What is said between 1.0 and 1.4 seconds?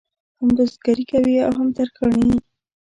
کوي